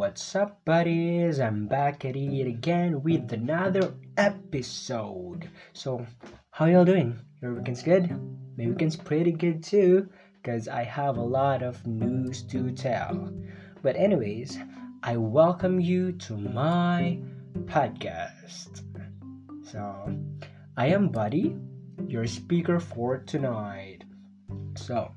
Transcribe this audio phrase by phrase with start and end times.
[0.00, 1.40] what's up, buddies?
[1.40, 5.46] I'm back at it again with another episode.
[5.74, 6.06] So,
[6.52, 7.20] how y'all doing?
[7.42, 8.08] Your weekend's good?
[8.56, 13.30] My weekend's pretty good too, because I have a lot of news to tell.
[13.82, 14.56] But, anyways,
[15.02, 17.18] I welcome you to my
[17.66, 18.80] podcast.
[19.62, 20.16] So,
[20.78, 21.58] I am Buddy,
[22.08, 24.04] your speaker for tonight.
[24.76, 25.12] So,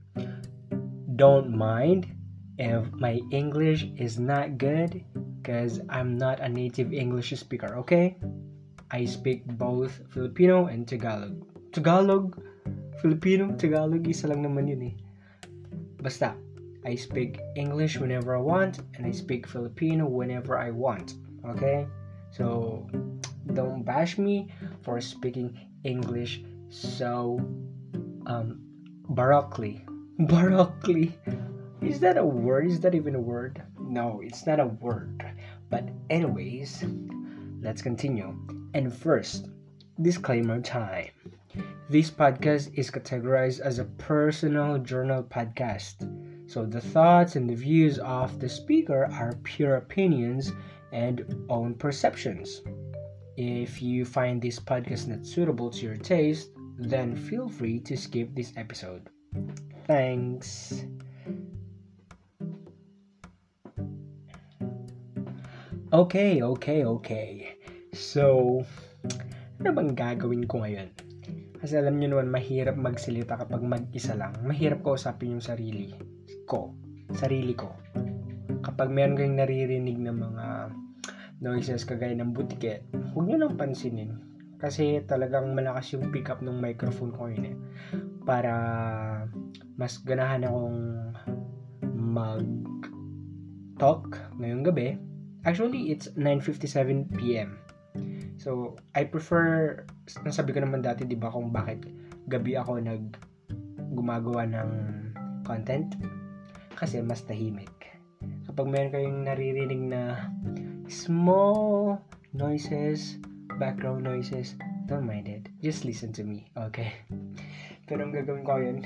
[1.16, 2.13] don't mind
[2.58, 5.04] if my English is not good
[5.42, 8.16] because I'm not a native English speaker, okay?
[8.92, 11.42] I speak both Filipino and Tagalog.
[11.74, 12.38] Tagalog,
[13.02, 14.96] Filipino, Tagalog, isa lang naman yun eh.
[16.00, 16.38] Basta,
[16.86, 21.88] I speak English whenever I want and I speak Filipino whenever I want, okay?
[22.30, 22.86] So,
[23.52, 24.48] don't bash me
[24.82, 27.38] for speaking English so
[28.26, 28.62] um
[29.12, 29.84] baroquely.
[30.30, 31.14] Baroquely.
[31.86, 32.68] Is that a word?
[32.68, 33.62] Is that even a word?
[33.78, 35.24] No, it's not a word.
[35.70, 36.86] But, anyways,
[37.62, 38.34] let's continue.
[38.74, 39.50] And first,
[40.02, 41.10] disclaimer time.
[41.90, 46.10] This podcast is categorized as a personal journal podcast.
[46.50, 50.54] So, the thoughts and the views of the speaker are pure opinions
[50.94, 52.62] and own perceptions.
[53.36, 58.34] If you find this podcast not suitable to your taste, then feel free to skip
[58.34, 59.10] this episode.
[59.86, 60.86] Thanks.
[65.94, 67.54] Okay, okay, okay.
[67.94, 68.58] So,
[69.62, 70.90] ano bang gagawin ko ngayon?
[71.62, 74.34] Kasi alam nyo naman, mahirap magsalita kapag mag-isa lang.
[74.42, 75.94] Mahirap kausapin yung sarili
[76.50, 76.74] ko.
[77.14, 77.78] Sarili ko.
[78.66, 80.74] Kapag meron kayong naririnig ng mga
[81.46, 84.18] noises kagaya ng butiket, huwag nyo nang pansinin.
[84.58, 87.56] Kasi talagang malakas yung pick up ng microphone ko yun eh.
[88.26, 88.50] Para
[89.78, 91.14] mas ganahan akong
[91.94, 92.82] mag-talk
[94.42, 95.13] ngayong gabi
[95.44, 97.60] Actually, it's 9.57 p.m.
[98.40, 99.84] So, I prefer,
[100.24, 101.84] nasabi ko naman dati, di ba, kung bakit
[102.32, 103.12] gabi ako nag
[103.92, 104.70] gumagawa ng
[105.44, 106.00] content.
[106.80, 107.72] Kasi mas tahimik.
[108.48, 110.32] Kapag meron kayong naririnig na
[110.88, 112.00] small
[112.32, 113.20] noises,
[113.60, 114.56] background noises,
[114.88, 115.52] don't mind it.
[115.60, 117.04] Just listen to me, okay?
[117.92, 118.80] Pero ang gagawin ko yun,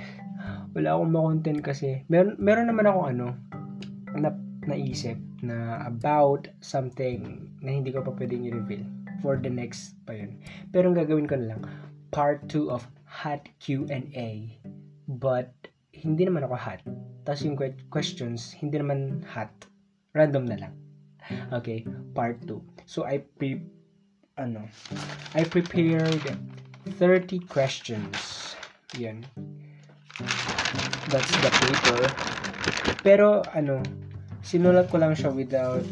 [0.74, 3.28] wala akong ma-content kasi, meron, meron naman ako ano,
[4.18, 4.34] na,
[4.66, 8.86] naisip na about something na hindi ko pa pwedeng i-reveal
[9.22, 10.38] for the next pa yun.
[10.70, 11.62] Pero ang gagawin ko na lang,
[12.14, 14.60] part 2 of hot Q&A.
[15.08, 15.52] But,
[15.96, 16.82] hindi naman ako hot.
[17.26, 17.58] Tapos yung
[17.90, 19.52] questions, hindi naman hot.
[20.14, 20.74] Random na lang.
[21.52, 21.84] Okay,
[22.16, 22.60] part 2.
[22.88, 23.60] So, I pre
[24.38, 24.64] ano,
[25.34, 26.22] I prepared
[27.02, 28.56] 30 questions.
[28.96, 29.26] Yan.
[31.10, 32.00] That's the paper.
[33.02, 33.82] Pero, ano,
[34.48, 35.84] sinulat ko lang siya without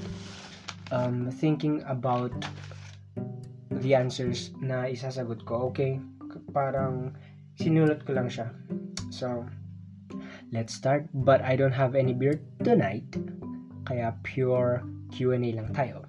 [0.96, 2.32] um, thinking about
[3.84, 5.68] the answers na isasagot ko.
[5.76, 6.00] Okay?
[6.56, 7.12] Parang
[7.60, 8.56] sinulat ko lang siya.
[9.12, 9.44] So,
[10.56, 11.04] let's start.
[11.12, 13.04] But I don't have any beer tonight.
[13.84, 16.08] Kaya pure Q&A lang tayo.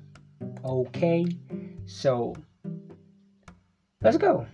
[0.63, 1.27] Okay?
[1.91, 2.39] So,
[4.07, 4.47] let's go.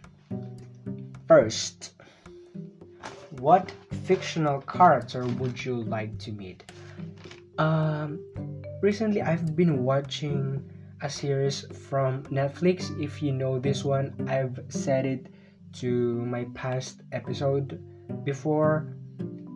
[1.28, 1.92] First,
[3.36, 3.68] what
[4.08, 6.64] fictional character would you like to meet?
[7.62, 8.18] Um,
[8.80, 10.68] recently, I've been watching
[11.00, 12.90] a series from Netflix.
[13.00, 15.28] If you know this one, I've said it
[15.74, 17.80] to my past episode
[18.24, 18.96] before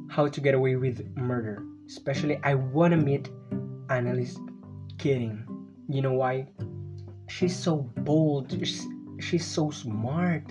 [0.09, 1.65] How to Get Away with Murder.
[1.89, 3.28] Especially, I want to meet
[3.91, 4.38] Annalise
[4.99, 5.44] Keating.
[5.88, 6.47] You know why?
[7.28, 8.87] She's so bold, she's,
[9.19, 10.44] she's so smart.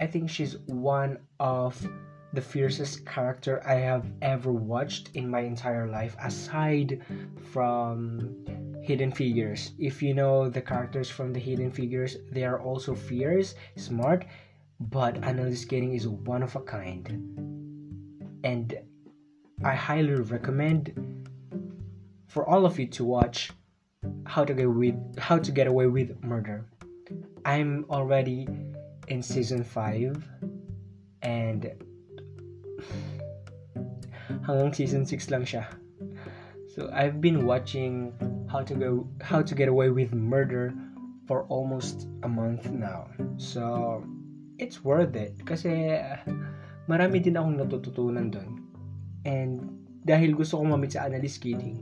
[0.00, 1.74] I think she's one of
[2.32, 7.02] the fiercest character I have ever watched in my entire life, aside
[7.52, 8.44] from
[8.82, 9.72] Hidden Figures.
[9.78, 14.24] If you know the characters from the Hidden Figures, they are also fierce, smart,
[14.80, 17.06] but Annalise Keating is one of a kind.
[18.44, 18.74] And
[19.62, 21.28] I highly recommend
[22.26, 23.52] for all of you to watch
[24.24, 26.66] How to Get with How to Get Away with Murder.
[27.44, 28.48] I'm already
[29.08, 30.28] in season 5
[31.22, 31.70] and
[34.46, 35.66] hanggang season 6 lang siya.
[36.72, 38.16] So I've been watching
[38.48, 40.72] How to Go How to Get Away with Murder
[41.28, 43.12] for almost a month now.
[43.36, 44.00] So
[44.56, 46.00] it's worth it kasi
[46.88, 48.50] marami din akong natututunan doon.
[49.28, 51.78] And dahil gusto ko mamit sa Annalise Keating,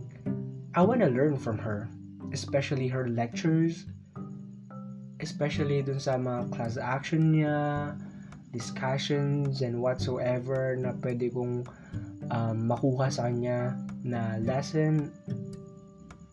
[0.75, 1.88] I wanna learn from her.
[2.31, 3.91] Especially her lectures,
[5.19, 7.99] especially dun sa mga class action niya,
[8.50, 11.67] discussions and whatsoever na pwede kong
[12.35, 15.11] um, makuha sa kanya na lesson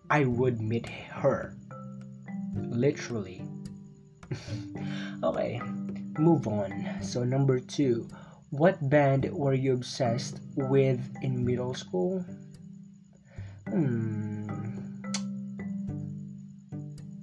[0.09, 0.87] I would meet
[1.19, 1.53] her.
[2.55, 3.43] Literally.
[5.23, 5.59] okay,
[6.17, 6.71] move on.
[7.03, 8.07] So, number two,
[8.49, 12.23] what band were you obsessed with in middle school?
[13.67, 14.47] Hmm.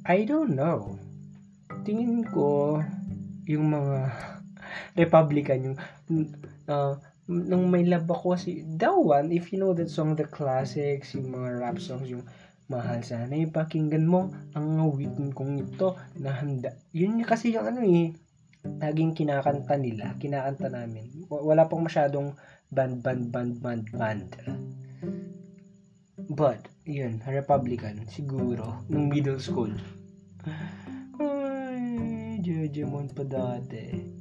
[0.04, 1.00] I don't know.
[1.88, 2.84] Tingin ko,
[3.48, 4.12] yung mga
[4.94, 5.76] Republican, yung
[6.70, 6.94] uh,
[7.26, 11.34] nung may love ako si that one, if you know that song, the classics, yung
[11.34, 12.24] mga rap songs, yung
[12.64, 16.72] mahal sana ipakinggan mo ang awitin kong ito na handa.
[16.96, 18.08] Yun kasi yung ano eh,
[18.64, 21.28] naging kinakanta nila, kinakanta namin.
[21.28, 22.32] Wala pang masyadong
[22.72, 24.28] band, band, band, band, band.
[26.24, 29.76] But, yun, Republican, siguro, nung middle school.
[31.20, 34.13] Ay, Jejemon pa dati.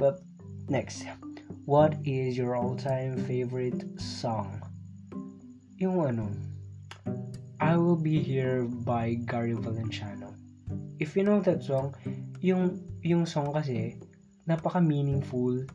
[0.00, 0.24] But,
[0.72, 1.04] next.
[1.68, 4.64] What is your all-time favorite song?
[5.76, 6.32] Yung ano,
[7.60, 10.32] I Will Be Here by Gary Valenciano.
[10.96, 11.92] If you know that song,
[12.40, 14.00] yung, yung song kasi,
[14.48, 15.68] napaka-meaningful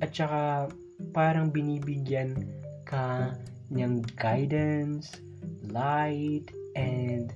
[0.00, 0.72] at saka
[1.12, 2.48] parang binibigyan
[2.88, 3.36] ka
[3.68, 5.20] niyang guidance,
[5.68, 6.48] light,
[6.80, 7.28] and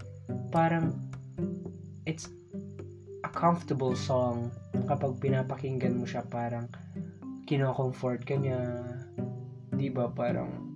[0.48, 0.96] parang
[2.08, 2.32] it's
[3.20, 4.48] a comfortable song
[4.86, 6.66] kapag pinapakinggan mo siya parang
[7.44, 8.58] kino-comfort ka niya
[9.74, 10.74] 'di ba parang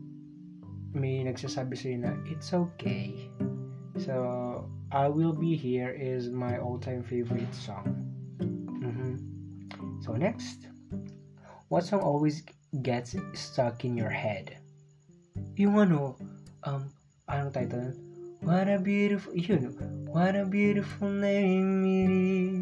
[0.92, 3.28] may nagsasabi sa na it's okay.
[3.98, 8.08] So, I Will Be Here is my all-time favorite song.
[8.40, 9.14] Mm-hmm.
[10.00, 10.70] So, next.
[11.68, 12.46] What song always
[12.80, 14.56] gets stuck in your head?
[15.60, 16.16] Yung ano,
[16.64, 16.88] um,
[17.28, 17.92] anong title?
[18.40, 19.76] What a beautiful, yun,
[20.08, 22.10] what a beautiful name it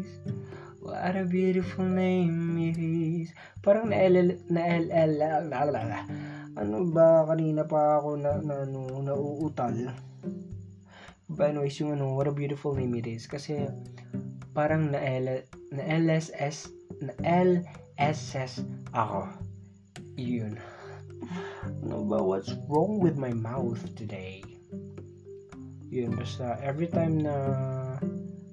[0.03, 0.36] is.
[0.97, 3.29] What a beautiful name it is.
[3.61, 5.11] Parang na L, na L, L,
[5.45, 6.01] la, la, la,
[6.57, 7.21] ano ba?
[7.29, 9.93] Kanina pa ako na, na ano, nauutal.
[11.29, 13.29] But anyways yung ano what a beautiful name it is.
[13.29, 13.69] Kasi
[14.57, 19.29] parang na L na LSS na LSS ako.
[20.17, 20.57] Yun.
[21.85, 22.25] Ano ba?
[22.25, 24.41] What's wrong with my mouth today?
[25.93, 27.37] Yun basta every time na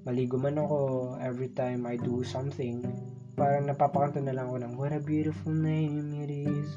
[0.05, 2.85] maligo man ako every time I do something
[3.35, 6.69] parang napapakanta na lang ako ng what a beautiful name it is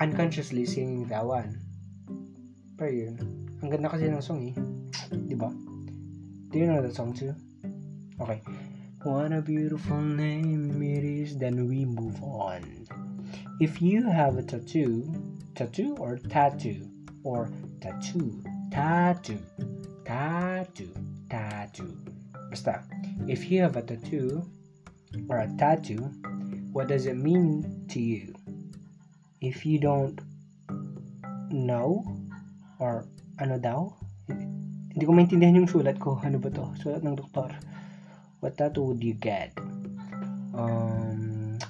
[0.00, 1.60] unconsciously singing that one.
[2.74, 3.14] Pero yun,
[3.62, 4.54] ang ganda kasi ng song eh.
[5.14, 5.50] Di ba?
[6.50, 7.34] Do you know that song too?
[8.18, 8.42] Okay.
[9.04, 12.88] What a beautiful name it is, then we move on.
[13.60, 15.12] If you have a tattoo,
[15.54, 16.88] tattoo or tattoo,
[17.22, 17.52] or
[17.84, 18.40] tattoo,
[18.72, 19.44] tattoo,
[20.08, 20.94] tattoo,
[21.28, 22.13] tattoo.
[22.54, 22.86] Basta,
[23.26, 24.46] if you have a tattoo
[25.26, 26.06] or a tattoo,
[26.70, 28.30] what does it mean to you?
[29.44, 30.24] if you don't
[31.52, 32.00] know
[32.80, 33.04] or
[33.36, 33.92] ano daw
[34.94, 36.16] hindi ko maintindihan yung sulat ko.
[36.22, 36.70] Ano ba to?
[36.78, 37.50] Sulat ng doktor.
[38.40, 39.52] What tattoo would you get?
[40.56, 41.60] Um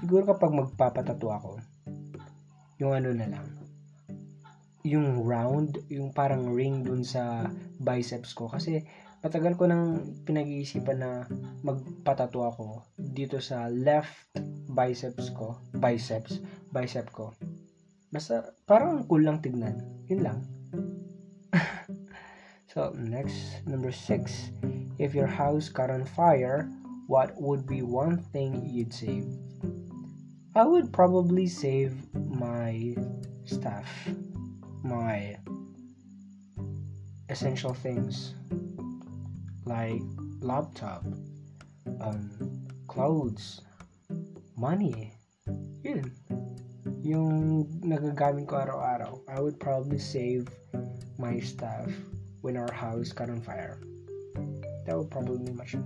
[0.00, 1.52] siguro kapag magpapatato ako
[2.80, 3.46] yung ano na lang
[4.86, 7.44] yung round yung parang ring dun sa
[7.82, 8.48] biceps ko.
[8.48, 8.88] Kasi
[9.18, 11.10] matagal ko nang pinag-iisipan na
[11.66, 14.30] magpatato ako dito sa left
[14.70, 16.38] biceps ko biceps
[16.72, 17.32] bicep ko.
[18.08, 19.84] Basta, parang cool lang tignan.
[20.08, 20.38] Yun lang.
[22.72, 24.48] so, next, number six.
[24.96, 26.68] If your house caught on fire,
[27.06, 29.28] what would be one thing you'd save?
[30.56, 32.96] I would probably save my
[33.44, 33.88] stuff,
[34.82, 35.36] my
[37.28, 38.32] essential things
[39.68, 40.00] like
[40.40, 41.04] laptop,
[42.00, 42.32] um,
[42.88, 43.60] clothes,
[44.56, 45.12] money.
[45.84, 46.10] Yun.
[47.04, 50.48] yung nagagamit ko araw-araw, I would probably save
[51.16, 51.88] my stuff
[52.40, 53.80] when our house caught on fire.
[54.84, 55.84] That would probably be shot.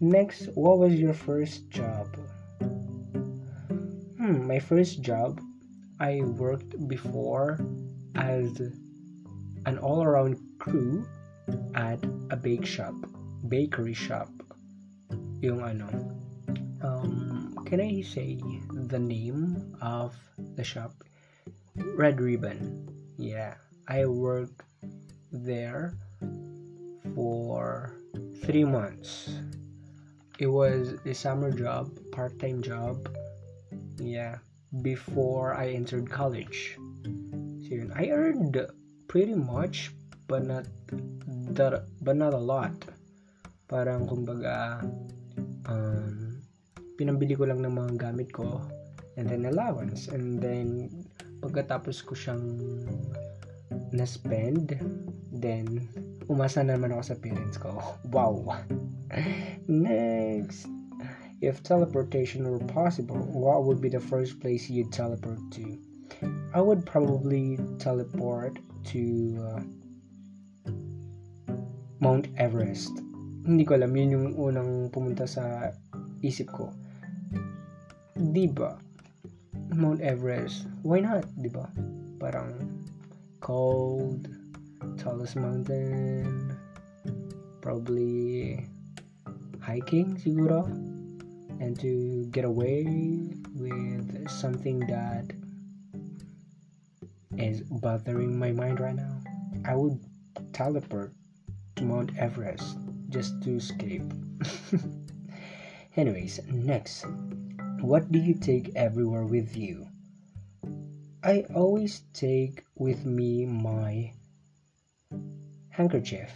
[0.00, 2.08] Next, what was your first job?
[4.18, 5.40] Hmm, my first job,
[6.00, 7.60] I worked before
[8.16, 8.60] as
[9.64, 11.06] an all-around crew
[11.74, 12.94] at a bake shop,
[13.48, 14.30] bakery shop.
[15.42, 15.90] Yung ano,
[16.82, 18.40] um, can I say
[18.88, 20.16] the name of
[20.56, 20.92] the shop?
[21.76, 22.88] Red ribbon.
[23.18, 23.54] Yeah
[23.88, 24.62] i worked
[25.30, 25.94] there
[27.14, 27.94] for
[28.44, 29.28] three months.
[30.38, 33.08] It was a summer job part-time job.
[33.98, 34.38] Yeah
[34.82, 36.76] before i entered college.
[37.68, 38.56] So i earned
[39.06, 39.92] pretty much
[40.26, 40.66] but not
[41.54, 42.74] that but not a lot
[43.70, 44.82] parang kumbaga
[45.70, 46.38] um,
[46.98, 48.60] pinambili ko lang ng mga gamit ko
[49.16, 50.90] and then allowance and then
[51.44, 52.44] pagkatapos ko siyang
[53.92, 54.74] na spend,
[55.30, 55.86] then
[56.26, 57.70] umasa naman ako sa parents ko.
[58.14, 58.56] Wow!
[59.68, 60.66] Next!
[61.44, 65.76] If teleportation were possible, what would be the first place you'd teleport to?
[66.54, 68.56] I would probably teleport
[68.94, 69.02] to
[69.42, 69.60] uh,
[72.04, 72.92] Mount Everest.
[73.48, 75.72] Hindi ko alam, yun yung unang pumunta sa
[76.20, 76.68] isip ko.
[78.12, 78.76] Di ba?
[79.72, 80.68] Mount Everest.
[80.84, 81.24] Why not?
[81.40, 81.64] Di ba?
[82.20, 82.52] Parang
[83.40, 84.28] cold,
[85.00, 86.52] tallest mountain,
[87.64, 88.60] probably
[89.64, 90.68] hiking siguro
[91.64, 92.84] and to get away
[93.56, 95.24] with something that
[97.40, 99.16] is bothering my mind right now,
[99.64, 99.96] I would
[100.52, 101.16] teleport
[101.76, 102.78] to Mount Everest
[103.10, 104.06] just to escape.
[105.96, 107.06] Anyways, next,
[107.80, 109.86] what do you take everywhere with you?
[111.22, 114.12] I always take with me my
[115.70, 116.30] handkerchief.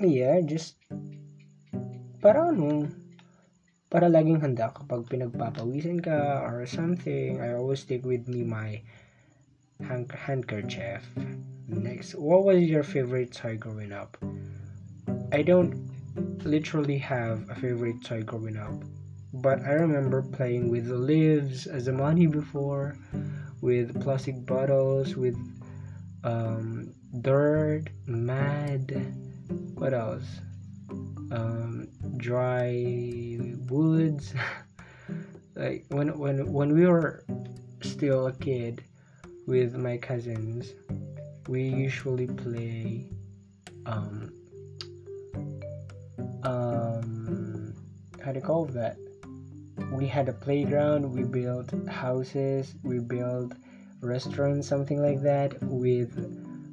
[0.00, 0.76] Yeah, just
[2.20, 2.88] para ano,
[3.88, 7.40] para laging handa kapag pinagpapawisan ka or something.
[7.40, 8.80] I always take with me my
[9.82, 11.04] hand- handkerchief.
[11.70, 14.16] Next, what was your favorite toy growing up?
[15.32, 15.88] I don't
[16.44, 18.74] literally have a favorite toy growing up,
[19.32, 22.96] but I remember playing with the leaves as a money before,
[23.60, 25.36] with plastic bottles, with
[26.24, 29.14] um, dirt, mud.
[29.74, 30.40] What else?
[31.30, 31.86] Um,
[32.16, 34.34] dry woods.
[35.54, 37.24] like when when when we were
[37.80, 38.82] still a kid
[39.46, 40.72] with my cousins,
[41.48, 43.06] we usually play
[43.86, 44.32] um
[46.42, 47.74] um
[48.22, 48.96] how do you call that?
[49.92, 53.54] We had a playground, we built houses, we built
[54.00, 56.16] restaurants, something like that, with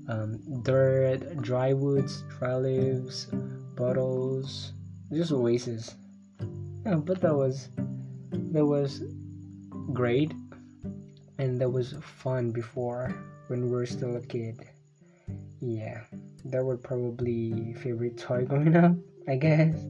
[0.10, 3.28] um, dirt, dry woods, dry leaves,
[3.76, 4.74] bottles,
[5.12, 5.96] just oasis.
[6.86, 7.70] Yeah, but that was
[8.52, 9.04] that was
[9.94, 10.34] great,
[11.38, 13.16] and that was fun before
[13.48, 14.60] when we were still a kid.
[15.60, 16.01] Yeah,
[16.46, 18.96] that would probably favorite toy growing up,
[19.27, 19.86] I guess.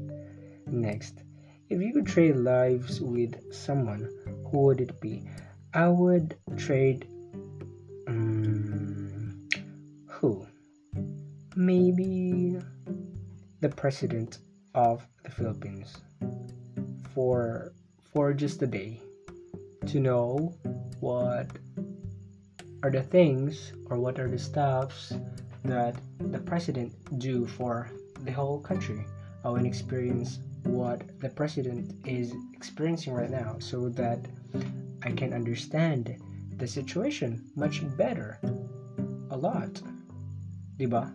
[0.68, 1.24] Next,
[1.70, 4.10] if you could trade lives with someone,
[4.50, 5.24] who would it be?
[5.74, 7.08] I would trade.
[8.08, 9.48] Um,
[10.08, 10.48] who?
[11.56, 12.58] Maybe
[13.60, 14.40] the president
[14.76, 15.98] of the Philippines
[17.14, 17.74] for
[18.14, 19.02] for just a day
[19.88, 20.54] to know
[21.00, 21.48] what
[22.84, 25.14] are the things or what are the stuffs
[25.64, 27.92] that the president do for
[28.24, 29.06] the whole country.
[29.44, 34.20] I want to experience what the president is experiencing right now so that
[35.04, 36.16] I can understand
[36.58, 38.40] the situation much better.
[39.32, 39.82] A lot.
[40.78, 41.14] Diba?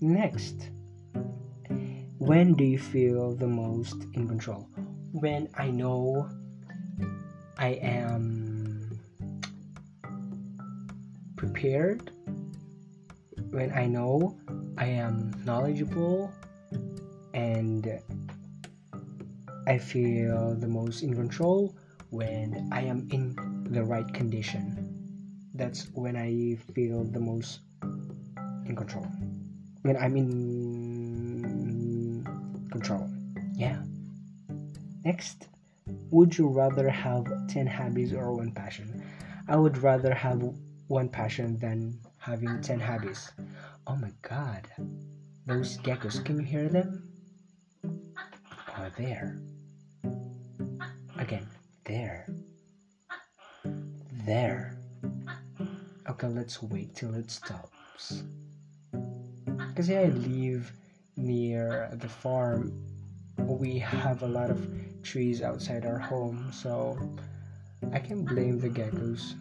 [0.00, 0.70] Next.
[2.18, 4.68] When do you feel the most in control?
[5.12, 6.28] When I know
[7.58, 8.53] I am
[11.64, 12.12] prepared,
[13.48, 14.36] when I know
[14.76, 16.30] I am knowledgeable,
[17.32, 18.02] and
[19.66, 21.74] I feel the most in control
[22.10, 23.34] when I am in
[23.70, 24.76] the right condition.
[25.54, 27.60] That's when I feel the most
[28.66, 29.06] in control.
[29.80, 32.26] When I'm in
[32.70, 33.08] control.
[33.56, 33.82] Yeah.
[35.02, 35.48] Next,
[36.10, 39.02] would you rather have 10 hobbies or one passion?
[39.48, 40.42] I would rather have
[40.88, 43.30] one passion than having 10 habits.
[43.86, 44.68] Oh my god.
[45.46, 47.02] Those geckos, can you hear them?
[47.84, 49.40] Oh, there.
[51.18, 51.46] Again,
[51.84, 52.26] there.
[54.26, 54.78] There.
[56.08, 58.22] Okay, let's wait till it stops.
[59.68, 60.72] Because yeah, I live
[61.16, 62.72] near the farm.
[63.38, 64.66] We have a lot of
[65.02, 66.98] trees outside our home, so
[67.92, 69.34] I can blame the geckos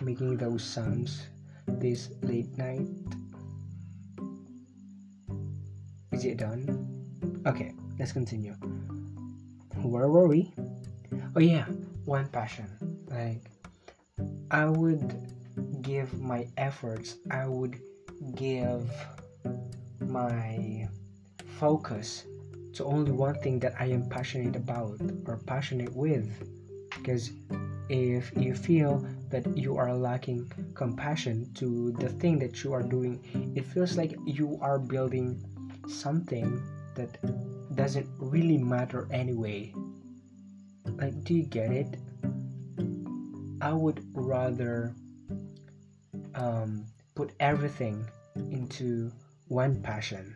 [0.00, 1.26] making those sounds
[1.66, 2.86] this late night.
[6.12, 6.64] Is it done?
[7.46, 8.54] Okay, let's continue.
[9.82, 10.52] Where were we?
[11.34, 11.66] Oh yeah,
[12.04, 12.66] one passion.
[13.08, 13.50] Like
[14.50, 15.14] I would
[15.82, 17.78] give my efforts, I would
[18.34, 18.90] give
[20.00, 20.88] my
[21.58, 22.24] focus
[22.74, 26.28] to only one thing that I am passionate about or passionate with.
[26.96, 27.30] Because
[27.88, 33.20] if you feel that you are lacking compassion to the thing that you are doing,
[33.54, 35.36] it feels like you are building
[35.88, 36.62] something
[36.94, 37.18] that
[37.74, 39.70] doesn't really matter anyway.
[40.86, 41.98] Like, do you get it?
[43.60, 44.94] I would rather
[46.34, 48.08] um, put everything
[48.50, 49.12] into
[49.48, 50.34] one passion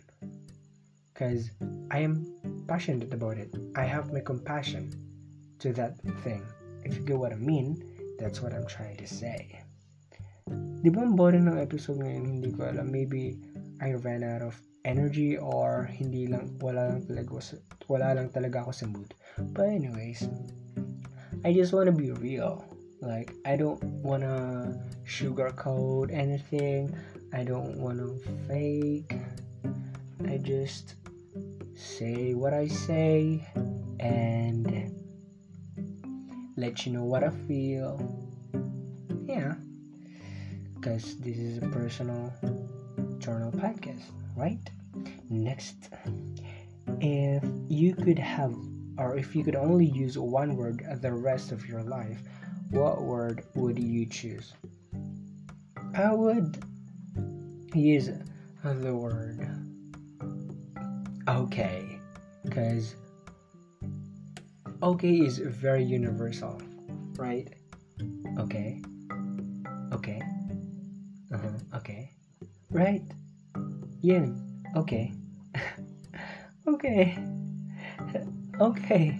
[1.13, 1.51] because
[1.91, 2.27] I am
[2.69, 3.49] passionate about it.
[3.75, 4.93] I have my compassion
[5.61, 6.45] to that thing.
[6.85, 7.90] If you get what I mean,
[8.21, 9.65] that's what I'm trying to say.
[10.85, 12.39] Di ba ang boring ng episode ngayon?
[12.41, 12.93] Hindi ko alam.
[12.93, 13.41] Maybe
[13.81, 17.57] I ran out of energy or hindi lang, wala lang talaga,
[17.89, 19.09] wala lang talaga ako sa mood.
[19.57, 20.29] But anyways,
[21.45, 22.61] I just want to be real.
[23.01, 24.77] Like, I don't want to
[25.09, 26.93] sugarcoat anything.
[27.33, 29.17] I don't want to fake.
[30.29, 31.01] I just
[31.73, 33.41] say what I say
[33.97, 34.93] and
[36.61, 37.99] let you know what I feel.
[39.27, 39.55] Yeah.
[40.75, 42.33] Because this is a personal
[43.19, 44.03] journal podcast,
[44.37, 44.61] right?
[45.31, 45.89] Next,
[47.01, 48.55] if you could have
[48.99, 52.21] or if you could only use one word the rest of your life,
[52.71, 54.53] what word would you choose?
[55.95, 56.63] I would
[57.75, 58.11] use
[58.63, 59.49] the word
[61.27, 61.99] okay
[62.45, 62.95] because
[64.83, 66.61] okay is very universal,
[67.17, 67.49] right?
[68.39, 68.81] Okay,
[69.93, 70.21] okay,
[71.33, 71.77] uh-huh.
[71.77, 72.11] okay,
[72.71, 73.03] right?
[74.01, 74.27] Yeah,
[74.77, 75.13] okay,
[76.67, 77.17] okay.
[78.61, 79.17] Okay.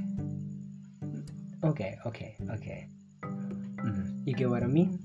[1.65, 2.87] Okay, okay, okay.
[3.23, 4.99] Mm, you get what I mean?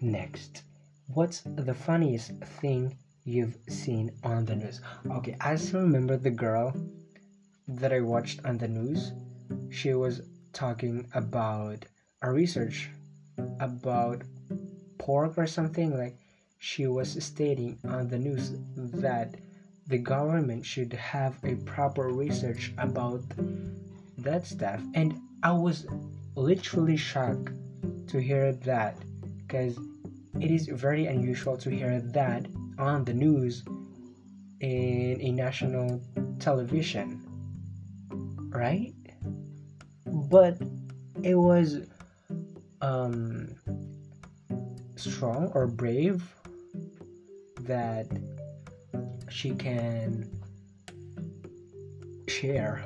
[0.00, 0.62] Next,
[1.06, 4.80] what's the funniest thing you've seen on the news?
[5.10, 6.72] Okay, I still remember the girl
[7.68, 9.12] that I watched on the news.
[9.70, 10.22] She was
[10.52, 11.84] talking about
[12.22, 12.90] a research
[13.60, 14.22] about
[14.98, 16.16] pork or something like
[16.58, 19.36] she was stating on the news that
[19.86, 23.22] the government should have a proper research about
[24.18, 25.86] that stuff and i was
[26.34, 27.50] literally shocked
[28.08, 28.96] to hear that
[29.38, 29.78] because
[30.40, 32.46] it is very unusual to hear that
[32.78, 33.62] on the news
[34.60, 36.02] in a national
[36.40, 37.17] television
[38.48, 38.94] right?
[40.06, 40.58] But
[41.22, 41.80] it was
[42.80, 43.54] um
[44.96, 46.22] strong or brave
[47.62, 48.06] that
[49.28, 50.28] she can
[52.28, 52.84] share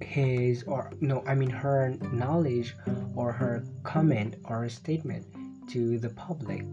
[0.00, 2.74] his or no i mean her knowledge
[3.14, 5.24] or her comment or statement
[5.68, 6.64] to the public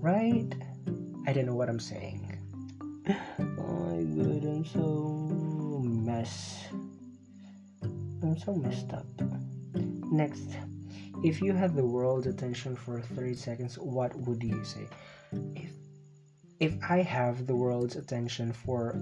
[0.00, 0.46] right?
[1.26, 2.38] I don't know what i'm saying.
[3.38, 5.45] Oh my god i'm so
[6.06, 6.68] mess.
[7.82, 9.06] I'm so messed up.
[10.10, 10.56] Next
[11.24, 14.86] if you had the world's attention for 30 seconds what would you say?
[15.54, 15.70] If
[16.60, 18.98] if I have the world's attention for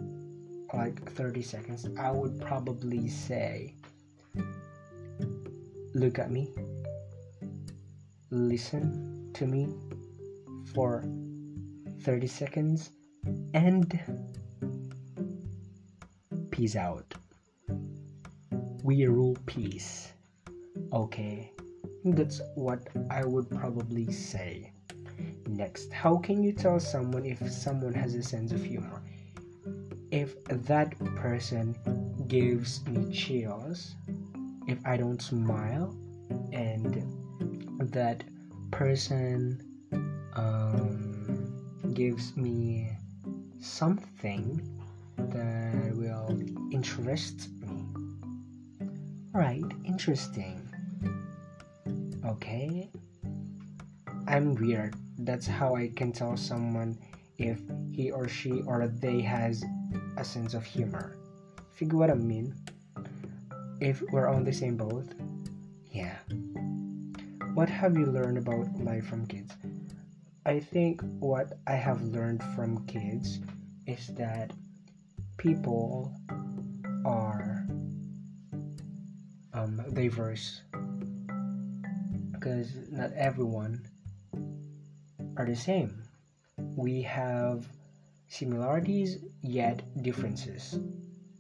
[0.72, 3.74] like 30 seconds, I would probably say,
[5.94, 6.50] Look at me,
[8.30, 9.68] listen to me
[10.72, 11.04] for
[12.00, 12.90] 30 seconds,
[13.54, 14.00] and
[16.54, 17.12] peace out.
[18.84, 20.12] We rule peace.
[20.92, 21.50] Okay,
[22.04, 22.78] that's what
[23.10, 24.70] I would probably say.
[25.48, 29.02] Next, how can you tell someone if someone has a sense of humor?
[30.12, 31.74] If that person
[32.28, 33.96] gives me chills,
[34.68, 35.92] if I don't smile,
[36.52, 37.02] and
[37.80, 38.22] that
[38.70, 39.60] person
[40.36, 41.52] um,
[41.94, 42.92] gives me
[43.58, 44.62] something
[45.16, 47.86] that will interest me.
[49.32, 50.60] Right, interesting.
[52.24, 52.90] Okay,
[54.26, 56.98] I'm weird that's how I can tell someone
[57.38, 57.60] if
[57.92, 59.64] he or she or they has
[60.16, 61.16] a sense of humor.
[61.72, 62.54] Figure what I mean?
[63.80, 65.06] If we're on the same boat?
[65.90, 66.16] Yeah.
[67.54, 69.52] What have you learned about life from kids?
[70.46, 73.40] I think what I have learned from kids
[73.86, 74.52] is that
[75.44, 76.10] people
[77.04, 77.66] are
[79.52, 80.62] um, diverse
[82.32, 83.84] because not everyone
[85.36, 86.02] are the same.
[86.56, 87.68] We have
[88.26, 90.78] similarities yet differences.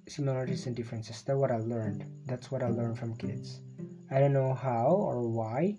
[0.06, 1.22] Similarities and differences.
[1.22, 2.04] That's what I learned.
[2.26, 3.62] That's what I learned from kids.
[4.10, 5.76] I don't know how or why,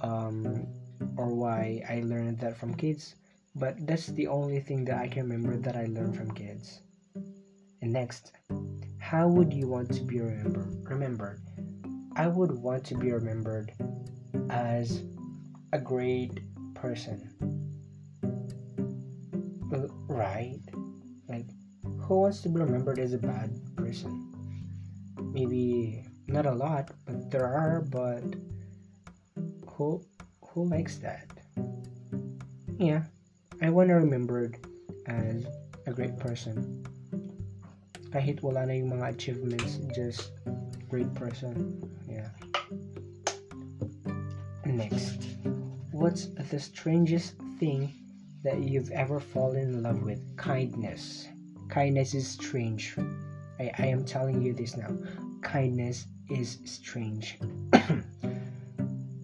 [0.00, 0.66] um,
[1.16, 3.14] or why I learned that from kids,
[3.54, 6.82] but that's the only thing that I can remember that I learned from kids.
[7.80, 8.32] And next,
[8.98, 10.88] how would you want to be remembered?
[10.88, 11.40] Remembered.
[12.16, 13.72] I would want to be remembered
[14.50, 15.02] as
[15.72, 16.40] a great
[16.74, 17.30] person.
[20.08, 20.58] Right?
[21.28, 21.46] Like,
[22.00, 24.32] who wants to be remembered as a bad person?
[25.32, 28.24] Maybe not a lot, but there are, but
[29.66, 30.02] who
[30.48, 31.26] who likes that?
[32.78, 33.04] Yeah,
[33.62, 34.58] I want to remembered
[35.06, 35.46] as
[35.86, 36.84] a great person.
[38.10, 40.32] Kahit wala na yung mga achievements, just
[40.88, 41.76] great person.
[42.08, 42.32] Yeah.
[44.64, 45.36] Next,
[45.92, 47.92] what's the strangest thing
[48.44, 50.20] that you've ever fallen in love with?
[50.36, 51.28] Kindness.
[51.68, 52.96] Kindness is strange.
[53.60, 54.96] I, I am telling you this now.
[55.42, 57.38] Kindness is strange.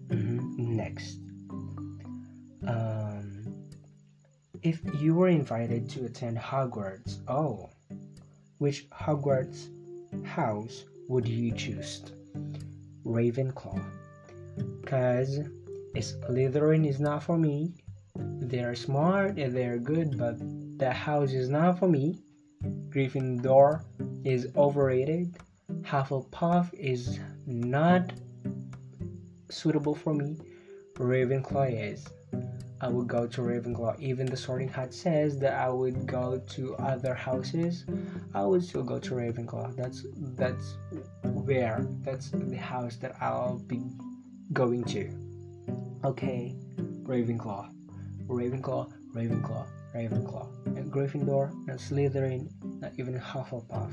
[0.05, 0.57] Mhm.
[0.57, 1.17] Next.
[2.67, 3.43] Um,
[4.61, 7.69] if you were invited to attend Hogwarts, oh,
[8.57, 9.69] which Hogwarts
[10.25, 12.03] house would you choose?
[13.05, 13.83] Ravenclaw.
[14.81, 15.39] Because
[15.95, 17.73] Slytherin is not for me.
[18.15, 20.37] They're smart and they're good, but
[20.77, 22.19] the house is not for me.
[22.89, 23.83] Gryffindor
[24.23, 25.37] is overrated.
[25.81, 28.13] Hufflepuff is not
[29.49, 30.37] suitable for me.
[30.95, 32.07] Ravenclaw is.
[32.81, 33.99] I would go to Ravenclaw.
[33.99, 37.85] Even the Sorting Hat says that I would go to other houses.
[38.33, 39.75] I would still go to Ravenclaw.
[39.75, 40.77] That's that's
[41.23, 43.81] where that's the house that I'll be
[44.51, 45.09] going to.
[46.03, 46.55] Okay,
[47.03, 47.71] Ravenclaw,
[48.27, 50.77] Ravenclaw, Ravenclaw, Ravenclaw.
[50.77, 52.49] And Gryffindor, not Slytherin,
[52.81, 53.91] not even Hufflepuff.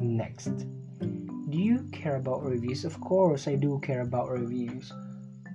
[0.00, 0.66] Next,
[0.98, 2.84] do you care about reviews?
[2.84, 4.92] Of course, I do care about reviews.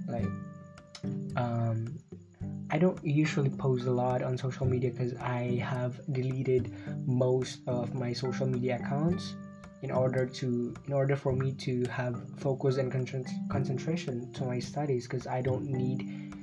[0.07, 0.27] Like,
[1.35, 1.97] um,
[2.71, 6.73] I don't usually post a lot on social media because I have deleted
[7.05, 9.35] most of my social media accounts
[9.81, 14.59] in order to in order for me to have focus and con- concentration to my
[14.59, 16.33] studies because I don't need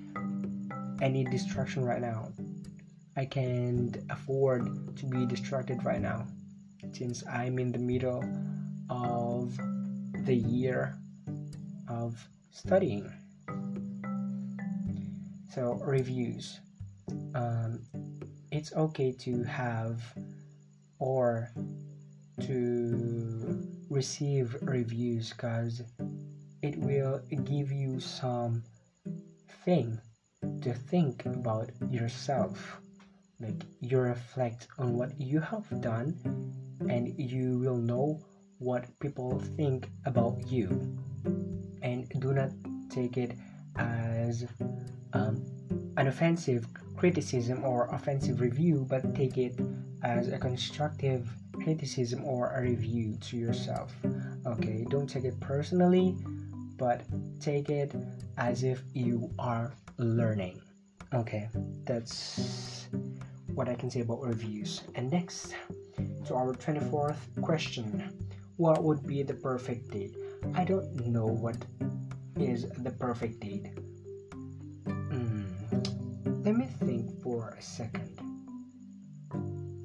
[1.00, 2.28] any distraction right now.
[3.16, 6.26] I can't afford to be distracted right now
[6.92, 8.22] since I'm in the middle
[8.88, 9.58] of
[10.24, 10.96] the year
[11.88, 13.11] of studying.
[15.52, 16.60] So reviews.
[17.34, 17.82] Um,
[18.50, 20.00] it's okay to have
[20.98, 21.50] or
[22.40, 23.60] to
[23.90, 25.82] receive reviews because
[26.62, 28.62] it will give you some
[29.64, 30.00] thing
[30.62, 32.80] to think about yourself
[33.38, 36.16] like you reflect on what you have done
[36.88, 38.18] and you will know
[38.58, 40.96] what people think about you
[41.82, 42.48] and do not
[42.88, 43.34] take it
[43.76, 44.44] as
[45.96, 49.59] an offensive criticism or offensive review but take it
[50.02, 53.94] as a constructive criticism or a review to yourself.
[54.46, 56.16] Okay don't take it personally
[56.76, 57.02] but
[57.40, 57.94] take it
[58.38, 60.61] as if you are learning.
[61.14, 61.48] Okay
[61.85, 62.88] that's
[63.55, 64.83] what i can say about reviews.
[64.94, 65.55] And next
[66.26, 70.14] to our 24th question what would be the perfect date?
[70.55, 71.57] I don't know what
[72.37, 73.68] is the perfect date.
[76.44, 78.18] Let me think for a second.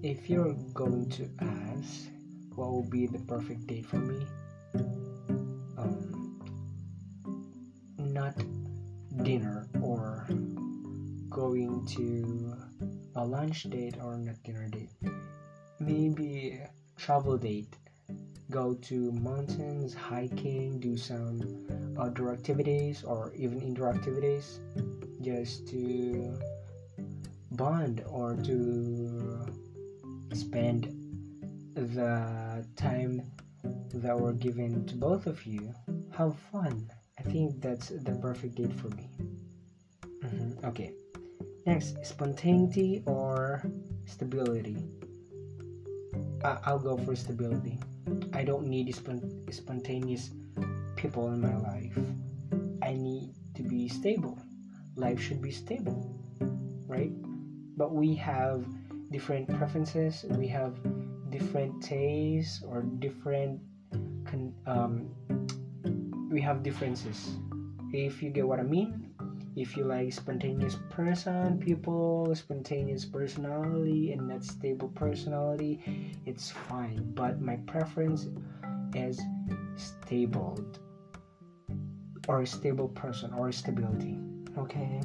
[0.02, 2.10] If you're going to ask
[2.56, 4.26] what would be the perfect date for me
[5.78, 6.40] um,
[8.00, 8.34] not
[9.22, 10.28] dinner or
[11.30, 12.56] going to
[13.16, 14.90] a lunch date or not dinner date
[15.80, 16.60] maybe
[16.96, 17.78] travel date
[18.50, 21.42] go to mountains hiking do some
[22.00, 24.60] outdoor activities or even indoor activities
[25.22, 26.40] just to
[27.58, 29.46] bond or to
[30.34, 30.86] spend
[31.74, 33.22] the time
[33.94, 35.74] that were given to both of you.
[36.12, 36.90] Have fun.
[37.18, 39.10] I think that's the perfect date for me.
[40.22, 40.94] Mhm, okay.
[41.66, 43.62] Next spontaneity or
[44.06, 44.78] stability?
[46.44, 47.80] I- i'll go for stability.
[48.34, 50.30] I don't need spon- spontaneous
[50.96, 51.98] people in my life.
[52.82, 54.38] I need to be stable.
[54.96, 56.18] Life should be stable
[56.88, 57.12] right
[57.78, 58.66] but we have
[59.12, 60.26] different preferences.
[60.30, 60.76] We have
[61.30, 63.62] different tastes or different
[64.66, 65.08] um,
[66.30, 67.38] we have differences.
[67.94, 69.08] If you get what i mean
[69.56, 75.80] if you like spontaneous person people spontaneous personality and not stable personality
[76.26, 77.12] it's fine.
[77.16, 78.28] But my preference
[78.94, 79.20] is
[79.76, 80.60] stable
[82.28, 84.20] or a stable person or stability.
[84.58, 85.02] Okay?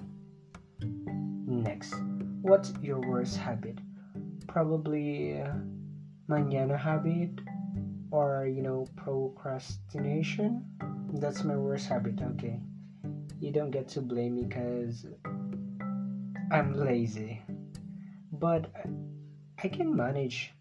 [1.47, 1.95] Next
[2.43, 3.79] what's your worst habit?
[4.49, 5.55] Probably uh,
[6.29, 7.31] manana habit
[8.11, 10.65] or you know procrastination?
[11.15, 12.61] That's my worst habit okay.
[13.41, 15.07] You don't get to blame me because
[16.51, 17.41] i'm lazy.
[18.33, 18.67] But
[19.63, 20.53] i can manage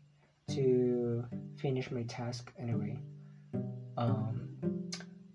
[0.49, 1.25] to
[1.57, 2.97] finish my task anyway.
[3.97, 4.47] Um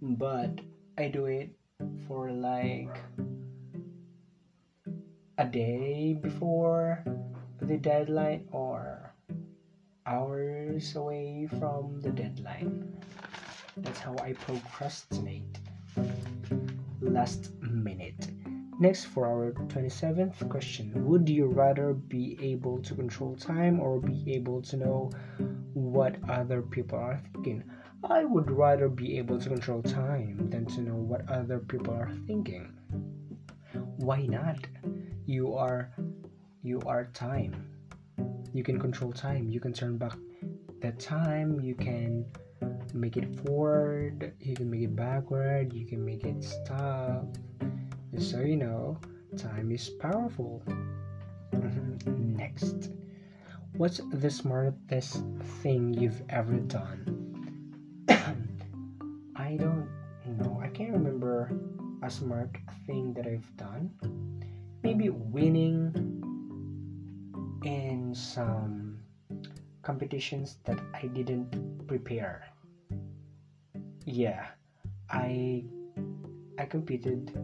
[0.00, 0.60] but
[0.96, 1.50] i do it
[2.06, 2.96] for like
[5.38, 7.04] a day before
[7.60, 9.12] the deadline or
[10.06, 12.96] hours away from the deadline.
[13.76, 15.58] That's how I procrastinate.
[17.02, 18.28] Last minute.
[18.80, 24.32] Next, for our 27th question Would you rather be able to control time or be
[24.32, 25.10] able to know
[25.74, 27.62] what other people are thinking?
[28.04, 32.10] I would rather be able to control time than to know what other people are
[32.26, 32.72] thinking.
[33.96, 34.58] Why not?
[35.26, 35.90] You are
[36.62, 37.54] you are time.
[38.54, 39.48] You can control time.
[39.50, 40.16] You can turn back
[40.80, 41.60] the time.
[41.60, 42.24] You can
[42.94, 47.26] make it forward, you can make it backward, you can make it stop.
[48.14, 48.98] Just so you know,
[49.36, 50.62] time is powerful.
[52.06, 52.90] Next,
[53.76, 55.22] what's the smartest
[55.62, 58.06] thing you've ever done?
[59.36, 59.88] I don't
[60.38, 60.60] know.
[60.62, 61.50] I can't remember
[62.02, 63.90] a smart thing that I've done.
[64.86, 65.90] Maybe winning
[67.66, 69.02] in some
[69.82, 71.50] competitions that I didn't
[71.90, 72.46] prepare.
[74.06, 74.46] Yeah
[75.10, 75.66] i
[76.58, 77.34] i competed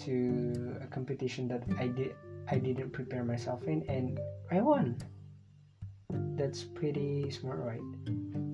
[0.00, 2.16] to a competition that i did
[2.48, 4.16] i didn't prepare myself in and
[4.50, 4.96] i won.
[6.40, 7.84] That's pretty smart right?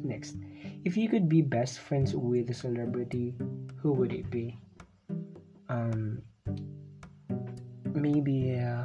[0.02, 0.34] Next
[0.82, 3.38] if you could be best friends with a celebrity
[3.78, 4.58] who would it be?
[5.68, 6.22] Um
[7.94, 8.84] maybe uh,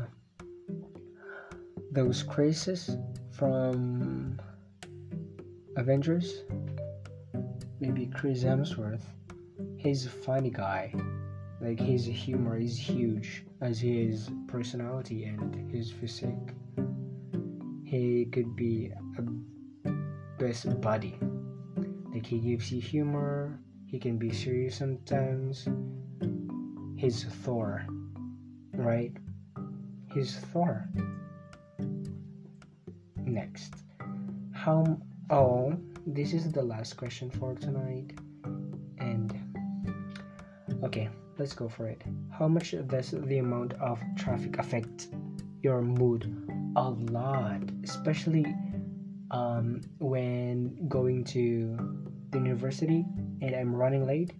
[1.92, 2.98] those Chrises
[3.32, 4.40] from
[5.76, 6.44] avengers
[7.80, 9.06] maybe Chris Hemsworth.
[9.78, 10.94] He's a funny guy.
[11.62, 16.54] Like his humor is huge as his personality and his physique.
[17.84, 19.92] He could be a
[20.38, 21.18] best buddy.
[22.14, 23.60] Like he gives you humor.
[23.86, 25.68] He can be serious sometimes.
[26.98, 27.86] He's Thor,
[28.78, 29.12] right?
[30.14, 30.88] He's Thor.
[33.18, 33.74] Next,
[34.54, 35.00] how?
[35.30, 38.12] Oh, this is the last question for tonight.
[39.00, 39.34] And
[40.84, 42.02] okay, let's go for it.
[42.32, 45.08] How much does the amount of traffic affect
[45.62, 46.32] your mood?
[46.78, 48.46] A lot, especially
[49.32, 51.78] um, when going to
[52.32, 53.06] the university
[53.42, 54.32] and I'm running late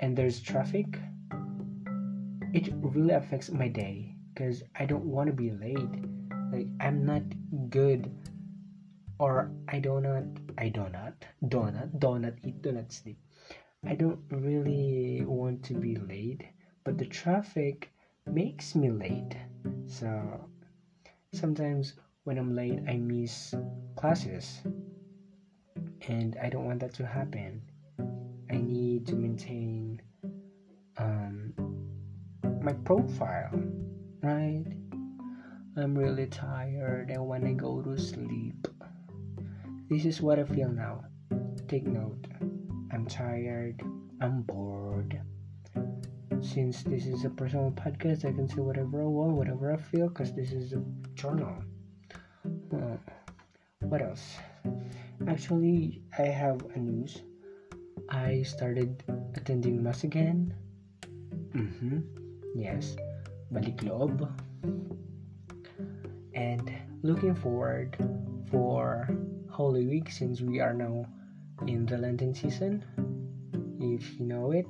[0.00, 0.98] and there's traffic.
[2.56, 5.94] It really affects my day because I don't want to be late.
[6.50, 7.20] Like, I'm not
[7.68, 8.10] good
[9.18, 10.24] or I do not
[10.56, 11.12] I do not
[11.48, 13.18] do not do not eat do not sleep.
[13.84, 16.44] I don't really want to be late,
[16.82, 17.90] but the traffic
[18.24, 19.36] makes me late.
[19.84, 20.48] So
[21.34, 21.92] sometimes
[22.24, 23.54] when I'm late, I miss
[23.96, 24.62] classes,
[26.08, 27.60] and I don't want that to happen.
[28.50, 30.00] I need to maintain
[30.96, 31.52] um,
[32.66, 33.62] my profile,
[34.24, 34.64] right?
[35.76, 37.12] I'm really tired.
[37.14, 38.66] I want to go to sleep.
[39.88, 41.04] This is what I feel now.
[41.68, 42.26] Take note.
[42.90, 43.80] I'm tired.
[44.20, 45.20] I'm bored.
[46.40, 50.08] Since this is a personal podcast, I can say whatever I want, whatever I feel,
[50.08, 50.82] because this is a
[51.14, 51.54] journal.
[53.78, 54.38] What else?
[55.28, 57.22] Actually, I have a news.
[58.10, 59.04] I started
[59.36, 60.52] attending mass again.
[61.54, 62.25] Mm-hmm.
[62.56, 62.96] Yes.
[63.52, 64.24] Balik loob.
[66.32, 67.96] And looking forward
[68.50, 69.08] for
[69.52, 71.04] Holy Week since we are now
[71.68, 72.80] in the Lenten season.
[73.76, 74.66] If you know it,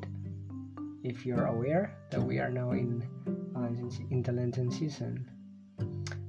[1.06, 3.06] if you're aware that we are now in
[4.10, 5.30] in the Lenten season.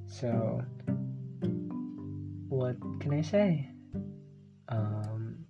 [0.05, 0.61] So,
[2.49, 3.69] what can I say?
[4.69, 5.45] Um,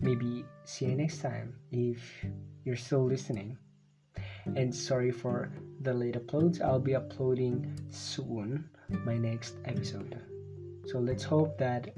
[0.00, 1.98] maybe see you next time if
[2.64, 3.58] you're still listening.
[4.44, 5.50] And sorry for
[5.80, 6.60] the late uploads.
[6.60, 8.68] I'll be uploading soon
[9.04, 10.18] my next episode.
[10.86, 11.94] So let's hope that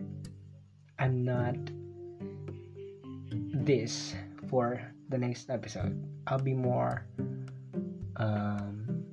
[0.99, 1.57] I'm not
[3.31, 4.15] this
[4.49, 6.03] for the next episode.
[6.27, 7.07] I'll be more
[8.17, 9.05] um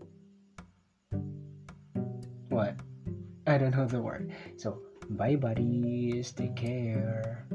[2.49, 2.75] what?
[3.47, 4.31] I don't know the word.
[4.57, 7.47] So bye buddies, take care.